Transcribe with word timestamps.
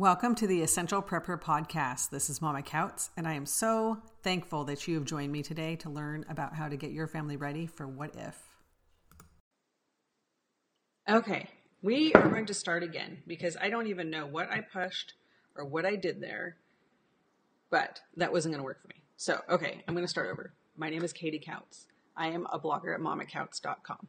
Welcome 0.00 0.34
to 0.36 0.46
the 0.46 0.62
Essential 0.62 1.02
Prepper 1.02 1.38
Podcast. 1.38 2.08
This 2.08 2.30
is 2.30 2.40
Mama 2.40 2.62
Couts, 2.62 3.10
and 3.18 3.28
I 3.28 3.34
am 3.34 3.44
so 3.44 3.98
thankful 4.22 4.64
that 4.64 4.88
you 4.88 4.94
have 4.94 5.04
joined 5.04 5.30
me 5.30 5.42
today 5.42 5.76
to 5.76 5.90
learn 5.90 6.24
about 6.30 6.54
how 6.54 6.70
to 6.70 6.76
get 6.78 6.92
your 6.92 7.06
family 7.06 7.36
ready 7.36 7.66
for 7.66 7.86
what 7.86 8.16
if. 8.16 8.42
Okay, 11.06 11.50
we 11.82 12.14
are 12.14 12.30
going 12.30 12.46
to 12.46 12.54
start 12.54 12.82
again 12.82 13.18
because 13.26 13.58
I 13.60 13.68
don't 13.68 13.88
even 13.88 14.08
know 14.08 14.24
what 14.26 14.50
I 14.50 14.62
pushed 14.62 15.12
or 15.54 15.66
what 15.66 15.84
I 15.84 15.96
did 15.96 16.22
there, 16.22 16.56
but 17.68 18.00
that 18.16 18.32
wasn't 18.32 18.54
going 18.54 18.60
to 18.60 18.64
work 18.64 18.80
for 18.80 18.88
me. 18.88 19.02
So, 19.18 19.42
okay, 19.50 19.84
I'm 19.86 19.92
going 19.92 20.06
to 20.06 20.10
start 20.10 20.30
over. 20.30 20.54
My 20.78 20.88
name 20.88 21.04
is 21.04 21.12
Katie 21.12 21.42
Couts. 21.46 21.88
I 22.16 22.28
am 22.28 22.46
a 22.50 22.58
blogger 22.58 22.94
at 22.94 23.02
mamacouts.com. 23.02 24.08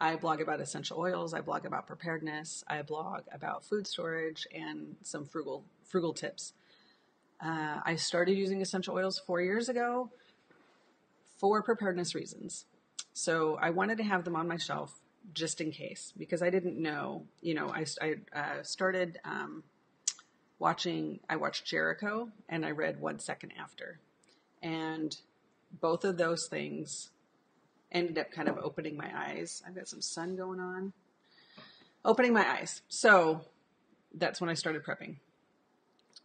I 0.00 0.16
blog 0.16 0.40
about 0.40 0.60
essential 0.60 0.98
oils. 0.98 1.34
I 1.34 1.42
blog 1.42 1.66
about 1.66 1.86
preparedness. 1.86 2.64
I 2.66 2.80
blog 2.82 3.22
about 3.32 3.64
food 3.64 3.86
storage 3.86 4.46
and 4.54 4.96
some 5.02 5.26
frugal 5.26 5.64
frugal 5.84 6.14
tips. 6.14 6.54
Uh, 7.44 7.80
I 7.84 7.96
started 7.96 8.32
using 8.32 8.62
essential 8.62 8.94
oils 8.94 9.18
four 9.18 9.40
years 9.40 9.68
ago 9.68 10.10
for 11.38 11.62
preparedness 11.62 12.14
reasons. 12.14 12.64
So 13.12 13.58
I 13.60 13.70
wanted 13.70 13.98
to 13.98 14.04
have 14.04 14.24
them 14.24 14.36
on 14.36 14.48
my 14.48 14.56
shelf 14.56 15.00
just 15.34 15.60
in 15.60 15.70
case 15.70 16.12
because 16.16 16.42
I 16.42 16.48
didn't 16.48 16.78
know. 16.78 17.24
You 17.42 17.54
know, 17.54 17.68
I, 17.68 17.84
I 18.00 18.14
uh, 18.34 18.62
started 18.62 19.18
um, 19.24 19.64
watching. 20.58 21.20
I 21.28 21.36
watched 21.36 21.66
Jericho 21.66 22.30
and 22.48 22.64
I 22.64 22.70
read 22.70 23.00
One 23.00 23.18
Second 23.18 23.52
After, 23.58 23.98
and 24.62 25.14
both 25.80 26.04
of 26.04 26.16
those 26.16 26.46
things 26.46 27.10
ended 27.92 28.18
up 28.18 28.30
kind 28.30 28.48
of 28.48 28.58
opening 28.58 28.96
my 28.96 29.10
eyes. 29.14 29.62
I've 29.66 29.74
got 29.74 29.88
some 29.88 30.00
sun 30.00 30.36
going 30.36 30.60
on. 30.60 30.92
Opening 32.04 32.32
my 32.32 32.48
eyes. 32.48 32.82
So 32.88 33.42
that's 34.14 34.40
when 34.40 34.50
I 34.50 34.54
started 34.54 34.84
prepping. 34.84 35.16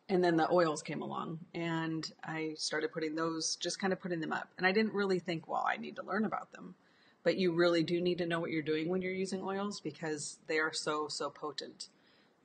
And 0.07 0.23
then 0.23 0.37
the 0.37 0.51
oils 0.51 0.83
came 0.83 1.01
along 1.01 1.39
and 1.53 2.09
I 2.23 2.53
started 2.57 2.93
putting 2.93 3.15
those, 3.15 3.55
just 3.55 3.79
kind 3.79 3.91
of 3.91 3.99
putting 3.99 4.19
them 4.19 4.31
up. 4.31 4.49
And 4.57 4.67
I 4.67 4.71
didn't 4.71 4.93
really 4.93 5.19
think, 5.19 5.47
well, 5.47 5.65
I 5.67 5.77
need 5.77 5.95
to 5.95 6.03
learn 6.03 6.25
about 6.25 6.51
them. 6.51 6.75
But 7.23 7.37
you 7.37 7.53
really 7.53 7.81
do 7.81 7.99
need 7.99 8.19
to 8.19 8.27
know 8.27 8.39
what 8.39 8.51
you're 8.51 8.61
doing 8.61 8.87
when 8.87 9.01
you're 9.01 9.11
using 9.11 9.41
oils 9.41 9.79
because 9.79 10.37
they 10.45 10.59
are 10.59 10.71
so, 10.71 11.07
so 11.07 11.31
potent. 11.31 11.89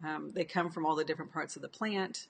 Um, 0.02 0.32
they 0.34 0.44
come 0.44 0.70
from 0.70 0.86
all 0.86 0.96
the 0.96 1.04
different 1.04 1.32
parts 1.32 1.54
of 1.54 1.60
the 1.60 1.68
plant, 1.68 2.28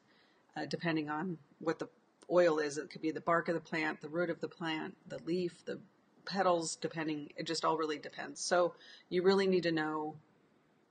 uh, 0.57 0.65
depending 0.65 1.09
on 1.09 1.39
what 1.61 1.79
the 1.79 1.89
oil 2.29 2.59
is. 2.59 2.77
It 2.77 2.91
could 2.91 3.03
be 3.03 3.13
the 3.13 3.21
bark 3.21 3.49
of 3.49 3.55
the 3.55 3.61
plant, 3.61 4.01
the 4.01 4.09
root 4.09 4.31
of 4.31 4.41
the 4.41 4.49
plant, 4.49 4.97
the 5.07 5.21
leaf, 5.25 5.65
the 5.65 5.79
petals, 6.25 6.77
depending, 6.77 7.31
it 7.37 7.47
just 7.47 7.65
all 7.65 7.77
really 7.77 7.99
depends. 7.99 8.41
So 8.41 8.75
you 9.09 9.23
really 9.23 9.47
need 9.47 9.65
to 9.65 9.73
know 9.73 10.17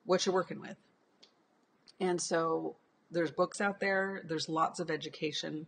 what 0.06 0.26
you're 0.26 0.36
working 0.36 0.60
with. 0.60 0.78
And 2.00 2.22
so 2.22 2.76
there's 3.12 3.32
books 3.32 3.62
out 3.62 3.80
there, 3.80 4.24
there's 4.26 4.50
lots 4.50 4.80
of 4.80 4.90
education. 4.90 5.66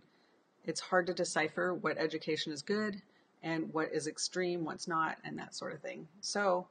It's 0.64 0.80
hard 0.80 1.08
to 1.08 1.14
decipher 1.14 1.74
what 1.74 1.98
education 1.98 2.54
is 2.54 2.62
good 2.62 3.02
and 3.44 3.74
what 3.74 3.92
is 3.92 4.08
extreme, 4.08 4.64
what's 4.64 4.88
not, 4.88 5.18
and 5.24 5.38
that 5.40 5.56
sort 5.56 5.74
of 5.74 5.82
thing. 5.82 6.08
So 6.22 6.68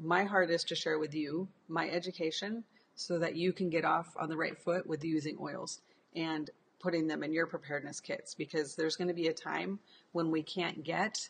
my 0.00 0.24
heart 0.24 0.50
is 0.50 0.64
to 0.64 0.74
share 0.74 0.98
with 0.98 1.14
you 1.14 1.48
my 1.68 1.88
education 1.88 2.64
so 2.94 3.18
that 3.18 3.36
you 3.36 3.52
can 3.52 3.70
get 3.70 3.84
off 3.84 4.14
on 4.18 4.28
the 4.28 4.36
right 4.36 4.56
foot 4.56 4.86
with 4.86 5.04
using 5.04 5.36
oils 5.40 5.80
and 6.14 6.50
putting 6.80 7.06
them 7.06 7.22
in 7.22 7.32
your 7.32 7.46
preparedness 7.46 8.00
kits 8.00 8.34
because 8.34 8.76
there's 8.76 8.96
going 8.96 9.08
to 9.08 9.14
be 9.14 9.28
a 9.28 9.32
time 9.32 9.78
when 10.12 10.30
we 10.30 10.42
can't 10.42 10.84
get 10.84 11.28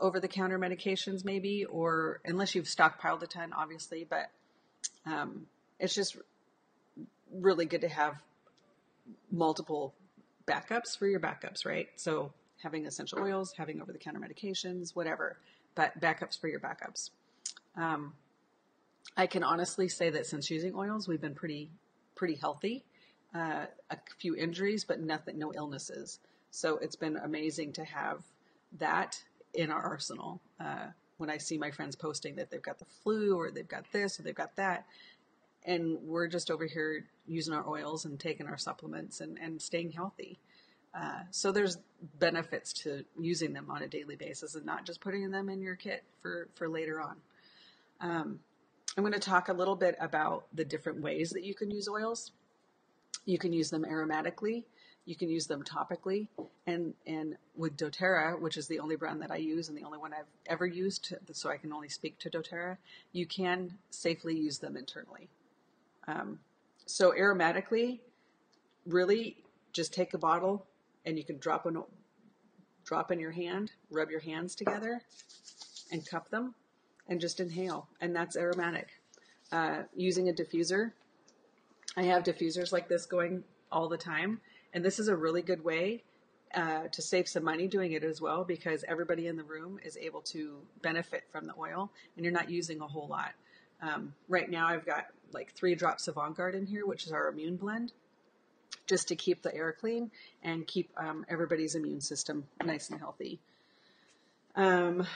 over 0.00 0.20
the 0.20 0.28
counter 0.28 0.58
medications, 0.58 1.24
maybe, 1.24 1.64
or 1.64 2.20
unless 2.24 2.54
you've 2.54 2.66
stockpiled 2.66 3.22
a 3.22 3.26
ton, 3.26 3.52
obviously, 3.52 4.06
but 4.08 4.30
um, 5.06 5.46
it's 5.78 5.94
just 5.94 6.16
really 7.32 7.66
good 7.66 7.80
to 7.82 7.88
have 7.88 8.14
multiple 9.30 9.94
backups 10.46 10.96
for 10.98 11.06
your 11.06 11.20
backups, 11.20 11.66
right? 11.66 11.88
So 11.96 12.32
having 12.62 12.86
essential 12.86 13.20
oils, 13.20 13.52
having 13.56 13.80
over 13.80 13.92
the 13.92 13.98
counter 13.98 14.20
medications, 14.20 14.94
whatever, 14.94 15.36
but 15.74 15.98
backups 16.00 16.40
for 16.40 16.48
your 16.48 16.60
backups. 16.60 17.10
Um, 17.76 18.14
I 19.16 19.26
can 19.26 19.42
honestly 19.42 19.88
say 19.88 20.10
that 20.10 20.26
since 20.26 20.50
using 20.50 20.74
oils, 20.74 21.08
we've 21.08 21.20
been 21.20 21.34
pretty 21.34 21.70
pretty 22.14 22.34
healthy. 22.34 22.84
Uh, 23.34 23.66
a 23.90 23.96
few 24.18 24.34
injuries, 24.34 24.84
but 24.84 25.00
nothing, 25.00 25.38
no 25.38 25.52
illnesses. 25.54 26.18
So 26.50 26.78
it's 26.78 26.96
been 26.96 27.16
amazing 27.16 27.74
to 27.74 27.84
have 27.84 28.22
that 28.78 29.22
in 29.54 29.70
our 29.70 29.80
arsenal. 29.80 30.40
Uh, 30.60 30.86
when 31.16 31.30
I 31.30 31.38
see 31.38 31.58
my 31.58 31.70
friends 31.70 31.96
posting 31.96 32.36
that 32.36 32.50
they've 32.50 32.62
got 32.62 32.78
the 32.78 32.86
flu 33.02 33.36
or 33.36 33.50
they've 33.50 33.66
got 33.66 33.90
this 33.92 34.18
or 34.18 34.22
they've 34.22 34.34
got 34.34 34.56
that, 34.56 34.86
and 35.64 35.98
we're 36.02 36.28
just 36.28 36.50
over 36.50 36.66
here 36.66 37.04
using 37.26 37.52
our 37.52 37.68
oils 37.68 38.04
and 38.04 38.18
taking 38.18 38.46
our 38.46 38.56
supplements 38.56 39.20
and, 39.20 39.38
and 39.38 39.60
staying 39.60 39.90
healthy. 39.90 40.38
Uh, 40.94 41.20
so 41.30 41.52
there's 41.52 41.78
benefits 42.18 42.72
to 42.72 43.04
using 43.20 43.52
them 43.52 43.66
on 43.70 43.82
a 43.82 43.88
daily 43.88 44.16
basis 44.16 44.54
and 44.54 44.64
not 44.64 44.86
just 44.86 45.00
putting 45.00 45.30
them 45.30 45.48
in 45.48 45.60
your 45.60 45.76
kit 45.76 46.04
for, 46.22 46.48
for 46.54 46.68
later 46.68 47.00
on. 47.00 47.16
Um, 48.00 48.40
I'm 48.96 49.02
going 49.02 49.12
to 49.12 49.18
talk 49.18 49.48
a 49.48 49.52
little 49.52 49.76
bit 49.76 49.96
about 50.00 50.46
the 50.54 50.64
different 50.64 51.02
ways 51.02 51.30
that 51.30 51.44
you 51.44 51.54
can 51.54 51.70
use 51.70 51.88
oils. 51.88 52.32
You 53.26 53.38
can 53.38 53.52
use 53.52 53.70
them 53.70 53.84
aromatically. 53.84 54.64
You 55.08 55.16
can 55.16 55.30
use 55.30 55.46
them 55.46 55.64
topically, 55.64 56.28
and 56.66 56.92
and 57.06 57.38
with 57.56 57.78
DoTerra, 57.78 58.38
which 58.38 58.58
is 58.58 58.68
the 58.68 58.78
only 58.78 58.94
brand 58.94 59.22
that 59.22 59.30
I 59.30 59.36
use 59.38 59.70
and 59.70 59.78
the 59.78 59.84
only 59.84 59.96
one 59.96 60.12
I've 60.12 60.26
ever 60.44 60.66
used, 60.66 61.14
so 61.32 61.48
I 61.48 61.56
can 61.56 61.72
only 61.72 61.88
speak 61.88 62.18
to 62.18 62.28
DoTerra. 62.28 62.76
You 63.12 63.24
can 63.24 63.78
safely 63.88 64.36
use 64.36 64.58
them 64.58 64.76
internally. 64.76 65.30
Um, 66.06 66.40
so 66.84 67.12
aromatically, 67.12 68.00
really, 68.84 69.38
just 69.72 69.94
take 69.94 70.12
a 70.12 70.18
bottle 70.18 70.66
and 71.06 71.16
you 71.16 71.24
can 71.24 71.38
drop 71.38 71.64
an 71.64 71.82
drop 72.84 73.10
in 73.10 73.18
your 73.18 73.32
hand, 73.32 73.72
rub 73.90 74.10
your 74.10 74.20
hands 74.20 74.54
together, 74.54 75.00
and 75.90 76.06
cup 76.06 76.28
them, 76.28 76.54
and 77.08 77.18
just 77.18 77.40
inhale, 77.40 77.88
and 78.02 78.14
that's 78.14 78.36
aromatic. 78.36 78.88
Uh, 79.50 79.84
using 79.96 80.28
a 80.28 80.34
diffuser, 80.34 80.92
I 81.96 82.02
have 82.02 82.24
diffusers 82.24 82.72
like 82.72 82.90
this 82.90 83.06
going 83.06 83.44
all 83.72 83.88
the 83.88 83.96
time 83.96 84.42
and 84.72 84.84
this 84.84 84.98
is 84.98 85.08
a 85.08 85.16
really 85.16 85.42
good 85.42 85.64
way 85.64 86.02
uh, 86.54 86.88
to 86.92 87.02
save 87.02 87.28
some 87.28 87.44
money 87.44 87.66
doing 87.66 87.92
it 87.92 88.02
as 88.02 88.20
well 88.20 88.44
because 88.44 88.84
everybody 88.88 89.26
in 89.26 89.36
the 89.36 89.44
room 89.44 89.78
is 89.84 89.96
able 89.96 90.22
to 90.22 90.58
benefit 90.82 91.24
from 91.30 91.46
the 91.46 91.54
oil 91.58 91.90
and 92.16 92.24
you're 92.24 92.32
not 92.32 92.50
using 92.50 92.80
a 92.80 92.86
whole 92.86 93.08
lot. 93.08 93.32
Um, 93.82 94.14
right 94.28 94.50
now, 94.50 94.66
I've 94.66 94.86
got 94.86 95.06
like 95.32 95.52
three 95.52 95.74
drops 95.74 96.08
of 96.08 96.18
On 96.18 96.34
in 96.54 96.66
here, 96.66 96.86
which 96.86 97.06
is 97.06 97.12
our 97.12 97.28
immune 97.28 97.56
blend, 97.56 97.92
just 98.86 99.08
to 99.08 99.16
keep 99.16 99.42
the 99.42 99.54
air 99.54 99.72
clean 99.78 100.10
and 100.42 100.66
keep 100.66 100.90
um, 100.96 101.24
everybody's 101.28 101.74
immune 101.74 102.00
system 102.00 102.44
nice 102.64 102.90
and 102.90 102.98
healthy. 102.98 103.38
Um, 104.56 105.06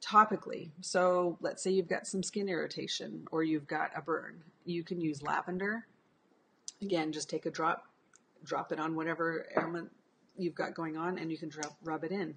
topically, 0.00 0.70
so 0.82 1.38
let's 1.40 1.62
say 1.62 1.70
you've 1.70 1.88
got 1.88 2.06
some 2.06 2.22
skin 2.22 2.48
irritation 2.48 3.26
or 3.32 3.42
you've 3.42 3.66
got 3.66 3.90
a 3.96 4.02
burn, 4.02 4.42
you 4.64 4.84
can 4.84 5.00
use 5.00 5.22
lavender. 5.22 5.86
Again, 6.82 7.12
just 7.12 7.30
take 7.30 7.46
a 7.46 7.50
drop 7.50 7.86
drop 8.46 8.72
it 8.72 8.80
on 8.80 8.94
whatever 8.94 9.46
ailment 9.56 9.90
you've 10.36 10.54
got 10.54 10.74
going 10.74 10.96
on 10.96 11.18
and 11.18 11.30
you 11.30 11.38
can 11.38 11.48
drop, 11.48 11.76
rub 11.82 12.04
it 12.04 12.12
in. 12.12 12.34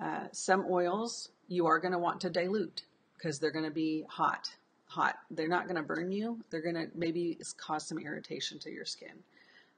Uh, 0.00 0.26
some 0.32 0.66
oils 0.70 1.30
you 1.48 1.66
are 1.66 1.78
going 1.78 1.92
to 1.92 1.98
want 1.98 2.20
to 2.20 2.30
dilute 2.30 2.82
because 3.16 3.38
they're 3.38 3.50
going 3.50 3.64
to 3.64 3.70
be 3.70 4.04
hot. 4.08 4.50
Hot. 4.86 5.16
They're 5.30 5.48
not 5.48 5.64
going 5.64 5.76
to 5.76 5.82
burn 5.82 6.12
you. 6.12 6.38
They're 6.50 6.62
going 6.62 6.74
to 6.74 6.86
maybe 6.94 7.38
cause 7.56 7.86
some 7.86 7.98
irritation 7.98 8.58
to 8.60 8.70
your 8.70 8.84
skin. 8.84 9.22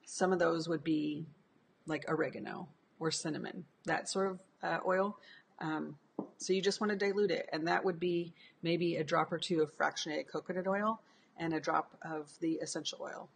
Some 0.05 0.33
of 0.33 0.39
those 0.39 0.69
would 0.69 0.85
be 0.85 1.27
like 1.87 2.05
oregano 2.09 2.69
or 2.99 3.11
cinnamon, 3.11 3.65
that 3.87 4.09
sort 4.09 4.31
of 4.31 4.41
uh, 4.63 4.79
oil. 4.87 5.19
Um, 5.59 5.97
so 6.37 6.53
you 6.53 6.63
just 6.63 6.81
want 6.81 6.91
to 6.91 6.97
dilute 6.97 7.31
it, 7.31 7.49
and 7.53 7.67
that 7.67 7.85
would 7.85 7.99
be 7.99 8.35
maybe 8.63 8.97
a 8.97 9.05
drop 9.05 9.33
or 9.33 9.39
two 9.39 9.63
of 9.63 9.77
fractionated 9.77 10.29
coconut 10.31 10.67
oil 10.67 11.01
and 11.39 11.55
a 11.55 11.61
drop 11.61 11.97
of 12.03 12.31
the 12.41 12.55
essential 12.57 13.01
oil. 13.03 13.29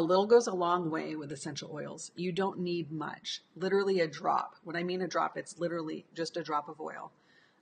A 0.00 0.10
little 0.10 0.24
goes 0.24 0.46
a 0.46 0.54
long 0.54 0.88
way 0.88 1.14
with 1.14 1.30
essential 1.30 1.70
oils. 1.70 2.10
You 2.16 2.32
don't 2.32 2.60
need 2.60 2.90
much, 2.90 3.42
literally 3.54 4.00
a 4.00 4.06
drop. 4.06 4.56
When 4.64 4.74
I 4.74 4.82
mean 4.82 5.02
a 5.02 5.06
drop, 5.06 5.36
it's 5.36 5.58
literally 5.58 6.06
just 6.14 6.38
a 6.38 6.42
drop 6.42 6.70
of 6.70 6.80
oil. 6.80 7.12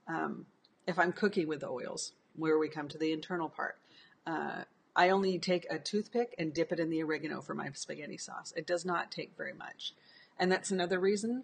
Um, 0.07 0.45
if 0.87 0.97
I'm 0.97 1.11
cooking 1.11 1.49
with 1.49 1.59
the 1.59 1.67
oils, 1.67 2.13
where 2.37 2.57
we 2.57 2.69
come 2.69 2.87
to 2.87 2.97
the 2.97 3.11
internal 3.11 3.49
part, 3.49 3.77
uh, 4.25 4.63
I 4.95 5.09
only 5.09 5.37
take 5.37 5.67
a 5.69 5.79
toothpick 5.79 6.33
and 6.39 6.53
dip 6.53 6.71
it 6.71 6.79
in 6.79 6.89
the 6.89 7.03
oregano 7.03 7.41
for 7.41 7.53
my 7.53 7.71
spaghetti 7.73 8.17
sauce. 8.17 8.53
It 8.55 8.65
does 8.65 8.85
not 8.85 9.11
take 9.11 9.35
very 9.35 9.51
much. 9.51 9.93
And 10.39 10.49
that's 10.49 10.71
another 10.71 10.97
reason 10.97 11.43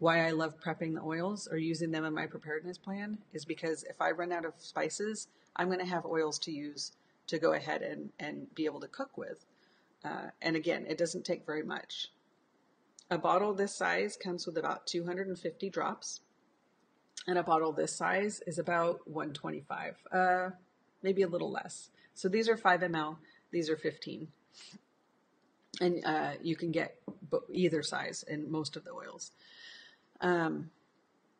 why 0.00 0.26
I 0.26 0.32
love 0.32 0.58
prepping 0.60 0.94
the 0.94 1.02
oils 1.02 1.46
or 1.46 1.56
using 1.56 1.92
them 1.92 2.04
in 2.04 2.14
my 2.14 2.26
preparedness 2.26 2.78
plan 2.78 3.18
is 3.32 3.44
because 3.44 3.84
if 3.84 4.00
I 4.00 4.10
run 4.10 4.32
out 4.32 4.44
of 4.44 4.54
spices, 4.58 5.28
I'm 5.54 5.68
going 5.68 5.78
to 5.78 5.86
have 5.86 6.04
oils 6.04 6.40
to 6.40 6.50
use 6.50 6.90
to 7.28 7.38
go 7.38 7.52
ahead 7.52 7.82
and, 7.82 8.10
and 8.18 8.52
be 8.56 8.64
able 8.64 8.80
to 8.80 8.88
cook 8.88 9.16
with. 9.16 9.46
Uh, 10.04 10.30
and 10.40 10.56
again, 10.56 10.86
it 10.88 10.98
doesn't 10.98 11.24
take 11.24 11.46
very 11.46 11.62
much. 11.62 12.08
A 13.10 13.18
bottle 13.18 13.52
this 13.52 13.74
size 13.74 14.16
comes 14.16 14.46
with 14.46 14.56
about 14.56 14.86
250 14.86 15.70
drops, 15.70 16.20
and 17.26 17.38
a 17.38 17.42
bottle 17.42 17.72
this 17.72 17.94
size 17.94 18.42
is 18.46 18.58
about 18.58 19.06
125, 19.06 19.96
uh, 20.12 20.50
maybe 21.02 21.22
a 21.22 21.28
little 21.28 21.50
less. 21.50 21.90
So 22.14 22.28
these 22.28 22.48
are 22.48 22.56
5 22.56 22.80
ml. 22.80 23.16
These 23.50 23.68
are 23.70 23.76
15. 23.76 24.28
And 25.80 26.04
uh, 26.04 26.32
you 26.42 26.56
can 26.56 26.70
get 26.70 26.96
either 27.50 27.82
size 27.82 28.24
in 28.28 28.50
most 28.50 28.76
of 28.76 28.84
the 28.84 28.92
oils. 28.92 29.30
Um, 30.20 30.70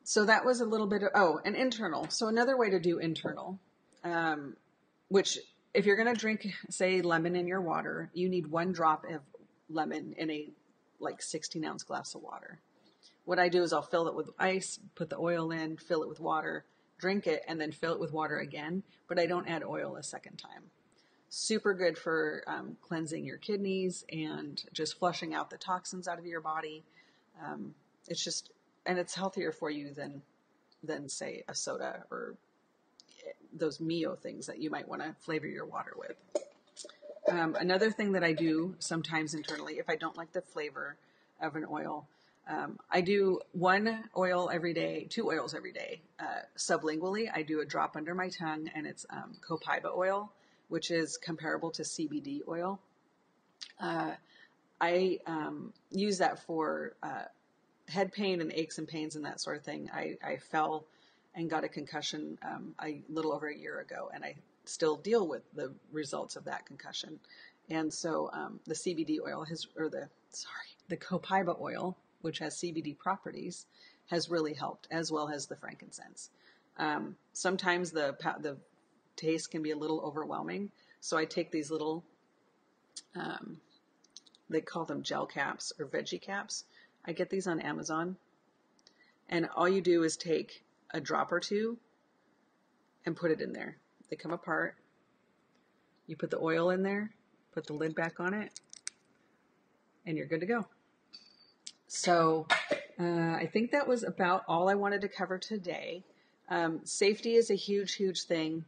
so 0.05 0.25
that 0.25 0.45
was 0.45 0.61
a 0.61 0.65
little 0.65 0.87
bit 0.87 1.03
of, 1.03 1.11
oh, 1.15 1.41
an 1.45 1.55
internal. 1.55 2.09
So 2.11 2.29
another 2.29 2.57
way 2.57 2.71
to 2.71 2.81
do 2.81 2.99
internal, 2.99 3.59
um, 4.05 4.57
which 5.09 5.39
if 5.75 5.87
you're 5.87 5.97
going 5.97 6.13
to 6.13 6.21
drink, 6.21 6.47
say, 6.71 7.01
lemon 7.01 7.37
in 7.37 7.47
your 7.47 7.61
water, 7.61 8.11
you 8.13 8.29
need 8.29 8.47
one 8.47 8.73
drop 8.73 9.05
of 9.05 9.21
lemon 9.69 10.15
in 10.19 10.31
a 10.31 10.49
like 11.01 11.23
16 11.23 11.65
ounce 11.65 11.83
glass 11.83 12.15
of 12.15 12.23
water. 12.23 12.61
What 13.25 13.39
I 13.39 13.49
do 13.49 13.63
is 13.63 13.73
I'll 13.73 13.83
fill 13.83 14.09
it 14.09 14.15
with 14.15 14.31
ice, 14.39 14.79
put 14.95 15.09
the 15.09 15.19
oil 15.19 15.51
in, 15.51 15.77
fill 15.77 16.03
it 16.03 16.09
with 16.09 16.21
water, 16.21 16.65
drink 16.99 17.27
it, 17.27 17.43
and 17.49 17.61
then 17.61 17.73
fill 17.73 17.95
it 17.95 18.01
with 18.01 18.13
water 18.13 18.39
again. 18.39 18.83
But 19.09 19.19
I 19.19 19.27
don't 19.27 19.49
add 19.49 19.63
oil 19.65 19.97
a 19.97 20.03
second 20.03 20.37
time. 20.37 20.71
Super 21.29 21.73
good 21.73 21.97
for 21.97 22.45
um, 22.47 22.77
cleansing 22.83 23.25
your 23.25 23.39
kidneys 23.39 24.05
and 24.13 24.63
just 24.73 24.99
flushing 24.99 25.35
out 25.35 25.51
the 25.51 25.57
toxins 25.57 26.07
out 26.07 26.19
of 26.19 26.27
your 26.27 26.41
body. 26.41 26.85
Um, 27.43 27.75
it's 28.09 28.23
just, 28.23 28.51
and 28.85 28.99
it's 28.99 29.15
healthier 29.15 29.53
for 29.53 29.71
you 29.71 29.95
than, 29.95 30.23
than 30.83 31.09
say 31.09 31.45
a 31.49 31.55
soda 31.55 32.05
or 32.11 32.35
those 33.53 33.81
Mio 33.81 34.15
things 34.15 34.47
that 34.47 34.59
you 34.59 34.71
might 34.71 34.89
want 34.89 35.03
to 35.03 35.15
flavor 35.21 35.47
your 35.47 35.67
water 35.67 35.93
with. 35.97 36.17
Um, 37.29 37.55
another 37.59 37.91
thing 37.91 38.13
that 38.13 38.25
I 38.25 38.33
do 38.33 38.75
sometimes 38.79 39.35
internally, 39.35 39.79
if 39.79 39.89
I 39.89 39.97
don't 39.97 40.17
like 40.17 40.33
the 40.33 40.41
flavor 40.41 40.97
of 41.41 41.55
an 41.57 41.67
oil, 41.71 42.07
um, 42.49 42.79
I 42.91 43.01
do 43.01 43.41
one 43.53 44.05
oil 44.17 44.51
every 44.53 44.75
day, 44.75 45.07
two 45.09 45.29
oils 45.29 45.55
every 45.55 45.73
day. 45.73 46.01
Uh, 46.19 46.43
sublingually, 46.57 47.31
I 47.33 47.43
do 47.43 47.61
a 47.61 47.65
drop 47.65 47.97
under 47.97 48.15
my 48.15 48.29
tongue, 48.29 48.69
and 48.75 48.87
it's 48.87 49.07
um, 49.11 49.37
copaiba 49.41 49.97
oil, 49.97 50.33
which 50.69 50.91
is 50.91 51.17
comparable 51.17 51.71
to 51.73 51.83
CBD 51.83 52.41
oil. 52.49 52.81
Uh, 53.79 54.13
I 54.81 55.21
um, 55.27 55.73
use 55.91 56.19
that 56.19 56.41
for 56.41 56.95
uh, 57.03 57.25
head 57.89 58.13
pain 58.13 58.41
and 58.41 58.53
aches 58.53 58.79
and 58.79 58.89
pains 58.89 59.15
and 59.15 59.25
that 59.25 59.41
sort 59.41 59.57
of 59.57 59.63
thing. 59.63 59.89
I, 59.95 60.17
I 60.25 60.39
fell 60.39 60.85
and 61.35 61.49
got 61.49 61.65
a 61.65 61.69
concussion 61.69 62.39
um, 62.43 62.75
a 62.83 63.03
little 63.09 63.33
over 63.33 63.49
a 63.49 63.57
year 63.57 63.81
ago, 63.81 64.11
and 64.13 64.25
I 64.25 64.37
still 64.65 64.97
deal 64.97 65.27
with 65.27 65.43
the 65.55 65.73
results 65.91 66.37
of 66.37 66.45
that 66.45 66.67
concussion. 66.67 67.19
And 67.71 67.93
so 67.93 68.31
um, 68.33 68.61
the 68.67 68.75
CBD 68.75 69.19
oil 69.27 69.45
has, 69.45 69.67
or 69.77 69.89
the 69.89 70.09
sorry, 70.31 70.77
the 70.89 70.97
copaiba 70.97 71.59
oil, 71.61 71.97
which 72.21 72.39
has 72.39 72.57
CBD 72.57 72.97
properties, 72.99 73.67
has 74.11 74.29
really 74.29 74.55
helped, 74.55 74.89
as 74.91 75.11
well 75.11 75.29
as 75.29 75.47
the 75.47 75.57
frankincense. 75.57 76.31
Um, 76.77 77.17
sometimes 77.33 77.91
the 77.91 78.17
the 78.41 78.57
taste 79.17 79.51
can 79.51 79.63
be 79.63 79.71
a 79.71 79.77
little 79.77 80.01
overwhelming, 80.01 80.71
so 81.01 81.17
I 81.17 81.25
take 81.25 81.51
these 81.51 81.71
little, 81.71 82.05
um, 83.15 83.59
they 84.49 84.61
call 84.61 84.85
them 84.85 85.03
gel 85.03 85.27
caps 85.27 85.73
or 85.79 85.87
veggie 85.87 86.21
caps. 86.21 86.65
I 87.05 87.13
get 87.13 87.31
these 87.31 87.47
on 87.47 87.61
Amazon, 87.61 88.17
and 89.29 89.49
all 89.55 89.69
you 89.69 89.81
do 89.81 90.03
is 90.03 90.17
take 90.17 90.65
a 90.93 91.01
drop 91.01 91.33
or 91.33 91.41
two 91.41 91.79
and 93.05 93.17
put 93.17 93.31
it 93.31 93.41
in 93.41 93.53
there. 93.53 93.77
They 94.11 94.17
come 94.17 94.33
apart. 94.33 94.77
You 96.07 96.17
put 96.17 96.31
the 96.31 96.39
oil 96.39 96.71
in 96.71 96.83
there, 96.83 97.11
put 97.53 97.67
the 97.67 97.73
lid 97.73 97.95
back 97.95 98.21
on 98.21 98.35
it, 98.35 98.61
and 100.07 100.17
you're 100.17 100.27
good 100.27 100.41
to 100.41 100.47
go. 100.47 100.67
So 101.87 102.47
uh, 102.99 103.05
I 103.05 103.49
think 103.53 103.71
that 103.71 103.87
was 103.89 104.03
about 104.03 104.45
all 104.49 104.69
I 104.69 104.75
wanted 104.75 105.03
to 105.03 105.09
cover 105.09 105.39
today. 105.39 106.05
Um, 106.49 106.81
safety 106.85 107.35
is 107.35 107.51
a 107.51 107.55
huge, 107.55 107.95
huge 107.95 108.23
thing. 108.25 108.65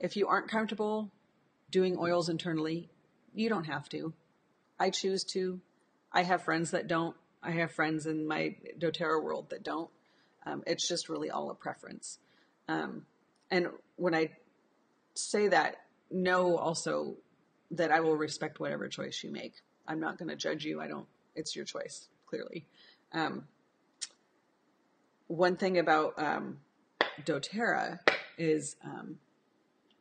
If 0.00 0.16
you 0.16 0.28
aren't 0.28 0.50
comfortable 0.50 1.10
doing 1.70 1.96
oils 1.98 2.28
internally, 2.28 2.90
you 3.34 3.48
don't 3.48 3.64
have 3.64 3.88
to. 3.90 4.12
I 4.78 4.90
choose 4.90 5.24
to. 5.32 5.60
I 6.12 6.22
have 6.22 6.42
friends 6.42 6.72
that 6.72 6.88
don't. 6.88 7.16
I 7.42 7.52
have 7.52 7.72
friends 7.72 8.06
in 8.06 8.26
my 8.26 8.56
doTERRA 8.78 9.22
world 9.22 9.50
that 9.50 9.62
don't. 9.62 9.90
Um, 10.46 10.62
it's 10.66 10.86
just 10.86 11.08
really 11.08 11.30
all 11.30 11.50
a 11.50 11.54
preference. 11.54 12.18
Um, 12.68 13.06
and 13.50 13.68
when 13.96 14.14
I 14.14 14.30
say 15.14 15.48
that, 15.48 15.76
know 16.10 16.56
also 16.56 17.16
that 17.70 17.90
I 17.90 18.00
will 18.00 18.16
respect 18.16 18.60
whatever 18.60 18.88
choice 18.88 19.22
you 19.24 19.30
make. 19.30 19.54
I'm 19.86 20.00
not 20.00 20.18
going 20.18 20.28
to 20.28 20.36
judge 20.36 20.64
you. 20.64 20.80
I 20.80 20.88
don't, 20.88 21.06
it's 21.34 21.56
your 21.56 21.64
choice, 21.64 22.08
clearly. 22.26 22.66
Um, 23.12 23.44
one 25.26 25.56
thing 25.56 25.78
about 25.78 26.14
um, 26.18 26.58
doTERRA 27.24 28.00
is 28.38 28.76
um, 28.84 29.16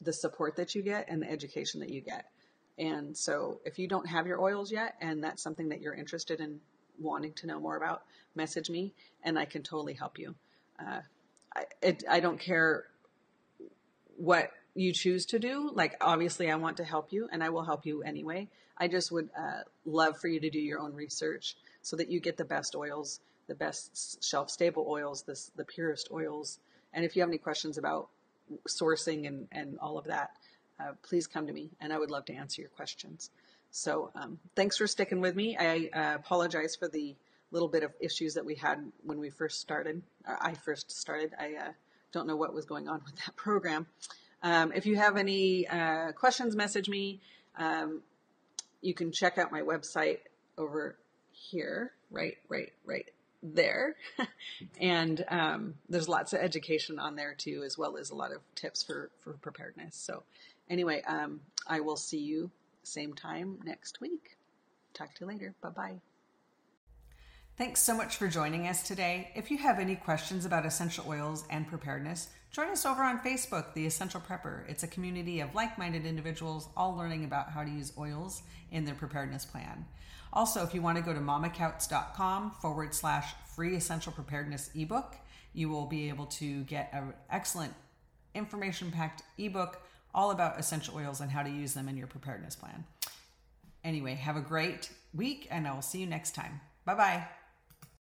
the 0.02 0.14
support 0.14 0.56
that 0.58 0.76
you 0.76 0.82
get 0.82 1.06
and 1.10 1.22
the 1.22 1.30
education 1.30 1.80
that 1.80 1.90
you 1.90 2.02
get. 2.02 2.26
And 2.78 3.16
so 3.16 3.60
if 3.66 3.78
you 3.78 3.88
don't 3.88 4.08
have 4.08 4.26
your 4.28 4.42
oils 4.42 4.72
yet 4.72 4.96
and 5.00 5.24
that's 5.24 5.44
something 5.44 5.70
that 5.70 5.82
you're 5.82 5.94
interested 5.94 6.40
in 6.40 6.60
wanting 7.00 7.34
to 7.34 7.48
know 7.48 7.60
more 7.60 7.78
about, 7.78 8.04
message 8.36 8.70
me 8.70 8.94
and 9.24 9.38
I 9.38 9.46
can 9.46 9.64
totally 9.64 9.94
help 9.94 10.20
you. 10.20 10.36
Uh, 10.80 11.02
I, 11.56 11.66
it, 11.82 12.04
I 12.10 12.20
don't 12.20 12.40
care 12.40 12.86
what 14.18 14.52
you 14.76 14.92
choose 14.94 15.26
to 15.28 15.40
do. 15.40 15.72
Like, 15.74 15.96
obviously, 16.02 16.50
I 16.50 16.56
want 16.56 16.78
to 16.78 16.84
help 16.84 17.12
you 17.12 17.28
and 17.32 17.44
I 17.44 17.50
will 17.50 17.64
help 17.64 17.86
you 17.86 18.04
anyway. 18.04 18.50
I 18.78 18.88
just 18.88 19.12
would 19.12 19.30
uh, 19.38 19.62
love 19.86 20.20
for 20.20 20.28
you 20.28 20.40
to 20.40 20.50
do 20.50 20.60
your 20.60 20.80
own 20.80 20.94
research 20.94 21.56
so 21.82 21.96
that 21.98 22.10
you 22.10 22.20
get 22.20 22.38
the 22.38 22.46
best 22.46 22.76
oils, 22.76 23.20
the 23.48 23.56
best 23.56 24.24
shelf 24.24 24.50
stable 24.50 24.88
oils, 24.90 25.24
this, 25.24 25.52
the 25.56 25.66
purest 25.66 26.10
oils. 26.12 26.60
And 26.94 27.06
if 27.06 27.16
you 27.16 27.22
have 27.22 27.30
any 27.30 27.38
questions 27.38 27.78
about 27.78 28.10
sourcing 28.68 29.28
and, 29.28 29.48
and 29.52 29.78
all 29.80 29.98
of 29.98 30.06
that, 30.06 30.32
uh, 30.80 30.94
please 31.04 31.28
come 31.28 31.48
to 31.48 31.54
me 31.54 31.70
and 31.80 31.94
I 31.94 32.00
would 32.00 32.12
love 32.12 32.26
to 32.26 32.34
answer 32.34 32.62
your 32.62 32.70
questions. 32.72 33.30
So 33.76 34.12
um, 34.14 34.38
thanks 34.56 34.78
for 34.78 34.86
sticking 34.86 35.20
with 35.20 35.36
me. 35.36 35.58
I 35.60 35.90
uh, 35.92 36.16
apologize 36.16 36.76
for 36.76 36.88
the 36.88 37.16
little 37.50 37.68
bit 37.68 37.82
of 37.82 37.92
issues 38.00 38.36
that 38.36 38.46
we 38.46 38.54
had 38.54 38.92
when 39.04 39.20
we 39.20 39.32
first 39.32 39.60
started. 39.60 40.04
I 40.28 40.54
first 40.54 40.92
started. 40.92 41.34
I 41.40 41.56
uh, 41.56 41.72
don't 42.12 42.28
know 42.28 42.36
what 42.36 42.54
was 42.54 42.66
going 42.66 42.88
on 42.88 43.02
with 43.04 43.16
that 43.26 43.36
program. 43.36 43.88
Um, 44.44 44.74
if 44.74 44.86
you 44.86 44.96
have 44.98 45.18
any 45.18 45.68
uh, 45.68 46.12
questions, 46.12 46.56
message 46.56 46.88
me. 46.88 47.20
Um, 47.58 48.04
you 48.82 48.94
can 48.94 49.12
check 49.12 49.40
out 49.40 49.52
my 49.52 49.62
website 49.62 50.20
over 50.56 50.96
here, 51.32 51.94
right, 52.12 52.38
right, 52.50 52.74
right 52.86 53.10
there. 53.42 53.96
and 54.80 55.26
um, 55.30 55.74
there's 55.90 56.08
lots 56.08 56.32
of 56.34 56.42
education 56.42 57.00
on 57.00 57.16
there 57.16 57.34
too, 57.34 57.64
as 57.66 57.76
well 57.76 57.98
as 57.98 58.12
a 58.12 58.16
lot 58.16 58.34
of 58.34 58.42
tips 58.54 58.84
for, 58.84 59.10
for 59.22 59.34
preparedness. 59.34 59.96
So, 59.96 60.22
anyway, 60.70 61.02
um, 61.08 61.42
I 61.66 61.80
will 61.80 61.98
see 61.98 62.20
you 62.20 62.52
same 62.84 63.14
time 63.14 63.60
next 63.64 64.02
week. 64.02 64.38
Talk 64.94 65.14
to 65.16 65.22
you 65.22 65.28
later. 65.28 65.56
Bye 65.62 65.70
bye. 65.70 66.02
Thanks 67.56 67.84
so 67.84 67.96
much 67.96 68.16
for 68.16 68.28
joining 68.28 68.68
us 68.68 68.82
today. 68.82 69.32
If 69.36 69.52
you 69.52 69.60
have 69.60 69.78
any 69.78 69.96
questions 69.96 70.44
about 70.44 70.66
essential 70.66 71.06
oils 71.08 71.46
and 71.52 71.68
preparedness, 71.68 72.30
join 72.52 72.70
us 72.70 72.84
over 72.84 73.04
on 73.04 73.20
Facebook, 73.20 73.76
The 73.76 73.86
Essential 73.86 74.20
Prepper. 74.20 74.68
It's 74.68 74.82
a 74.82 74.88
community 74.88 75.40
of 75.40 75.54
like 75.54 75.78
minded 75.78 76.04
individuals 76.04 76.70
all 76.76 76.96
learning 76.96 77.26
about 77.26 77.52
how 77.52 77.64
to 77.64 77.70
use 77.70 77.94
oils 77.96 78.42
in 78.72 78.86
their 78.86 78.96
preparedness 78.96 79.46
plan. 79.46 79.86
Also, 80.34 80.64
if 80.64 80.74
you 80.74 80.82
want 80.82 80.98
to 80.98 81.04
go 81.04 81.14
to 81.14 81.20
mamakautz.com 81.20 82.52
forward 82.60 82.96
slash 82.96 83.36
free 83.56 83.76
essential 83.76 84.12
preparedness 84.12 84.72
ebook, 84.74 85.16
you 85.54 85.70
will 85.70 85.86
be 85.86 86.10
able 86.10 86.26
to 86.26 86.64
get 86.64 86.90
an 86.92 87.14
excellent 87.30 87.74
information 88.34 88.90
packed 88.90 89.22
ebook 89.38 89.80
all 90.14 90.32
about 90.32 90.60
essential 90.60 90.96
oils 90.96 91.22
and 91.22 91.32
how 91.32 91.44
to 91.44 91.50
use 91.50 91.74
them 91.74 91.90
in 91.90 91.98
your 91.98 92.08
preparedness 92.08 92.56
plan. 92.56 92.84
Anyway, 93.84 94.16
have 94.16 94.38
a 94.38 94.42
great 94.42 94.90
week, 95.14 95.48
and 95.52 95.68
I 95.68 95.74
will 95.74 95.82
see 95.82 96.00
you 96.00 96.08
next 96.08 96.36
time. 96.36 96.62
Bye 96.86 96.96
bye. 96.96 97.28